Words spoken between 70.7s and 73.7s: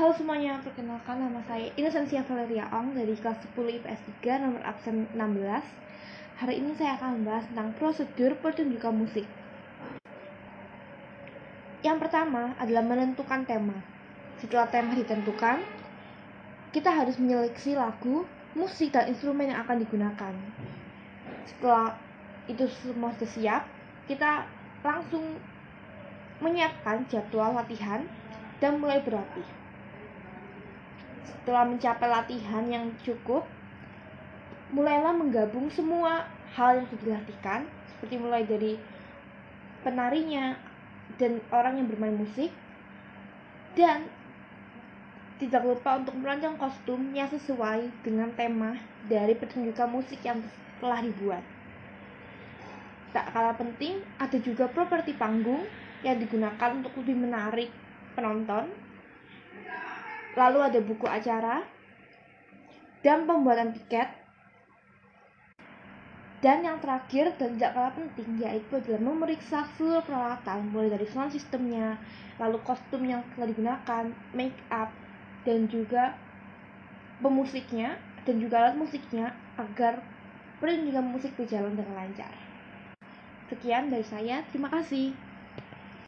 mulai dari sound systemnya, lalu kostum yang telah